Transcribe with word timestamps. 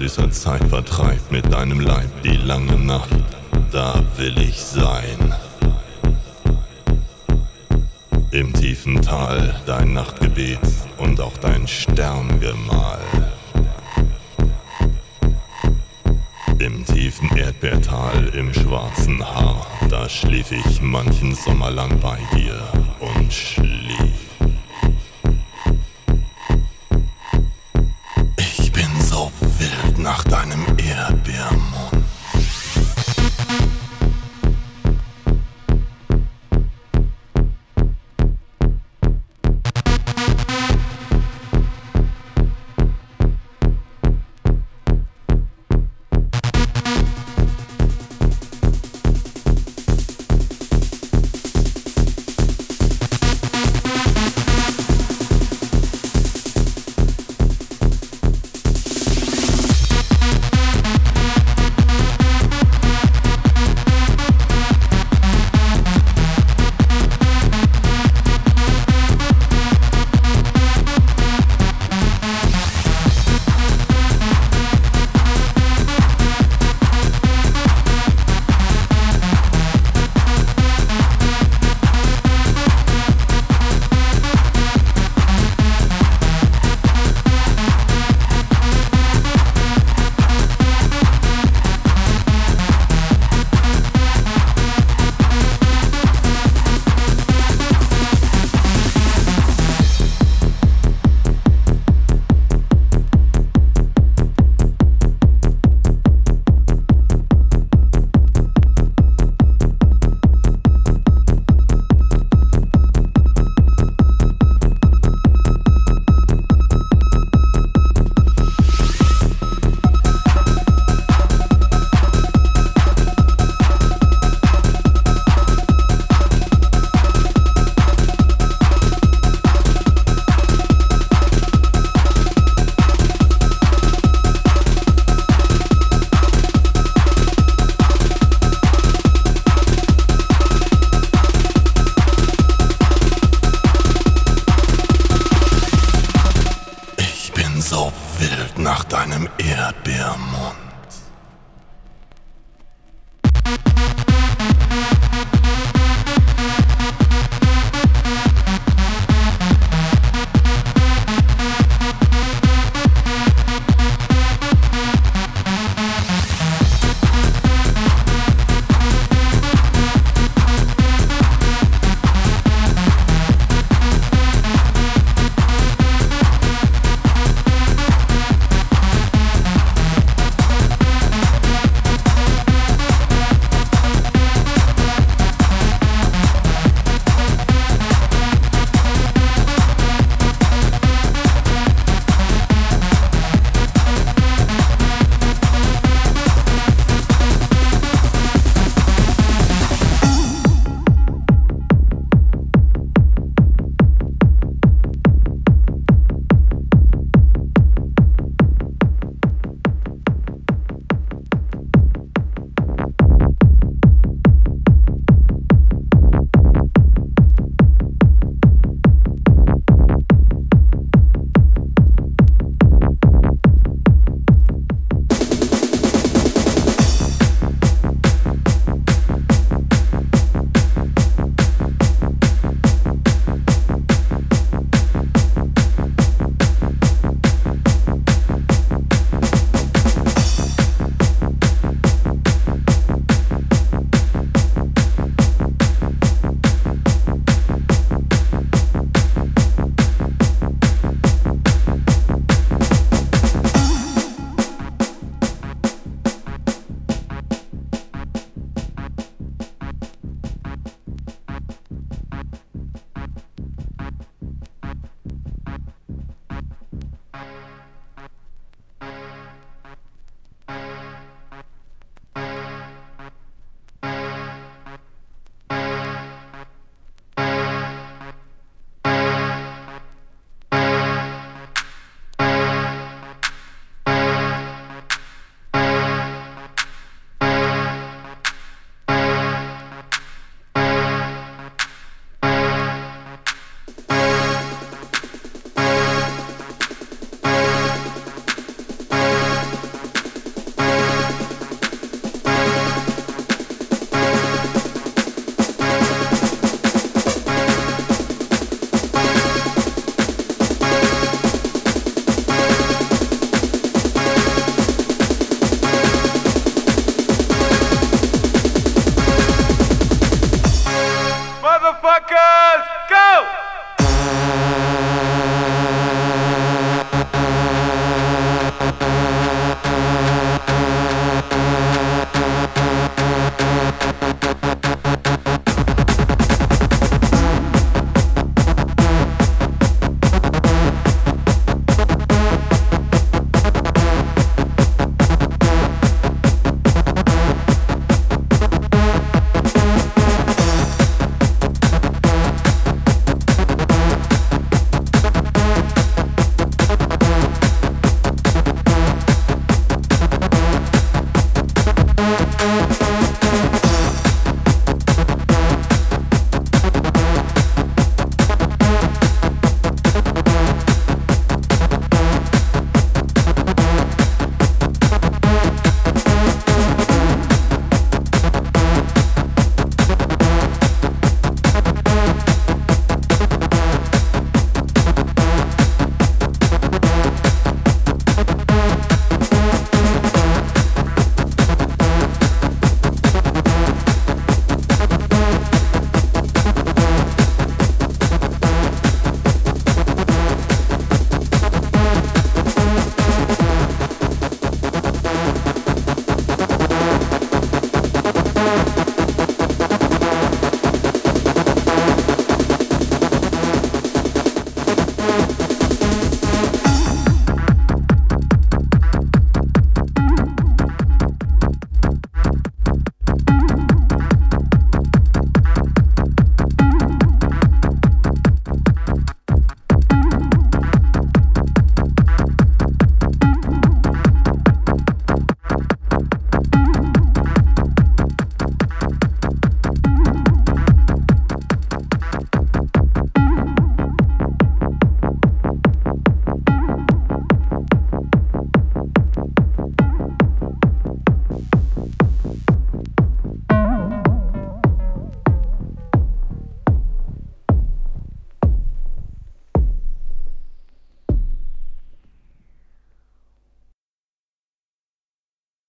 süßer 0.00 0.30
Zeitvertreib 0.30 1.30
mit 1.30 1.52
deinem 1.52 1.78
Leib 1.78 2.22
die 2.22 2.38
lange 2.38 2.78
Nacht. 2.78 3.10
Da 3.70 4.02
will 4.16 4.38
ich 4.38 4.58
sein. 4.58 5.34
Im 8.30 8.50
tiefen 8.54 9.02
Tal 9.02 9.60
dein 9.66 9.92
Nachtgebet 9.92 10.58
und 10.96 11.20
auch 11.20 11.36
dein 11.36 11.68
Sterngemahl. 11.68 12.98
Im 16.58 16.86
tiefen 16.86 17.36
Erdbeertal 17.36 18.30
im 18.32 18.54
schwarzen 18.54 19.22
Haar, 19.22 19.66
da 19.90 20.08
schlief 20.08 20.50
ich 20.50 20.80
manchen 20.80 21.34
Sommer 21.34 21.70
lang 21.70 22.00
bei 22.00 22.16
dir 22.34 22.58
und 23.00 23.30
schlief. 23.30 23.79